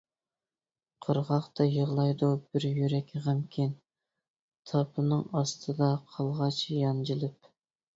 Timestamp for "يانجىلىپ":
6.85-7.53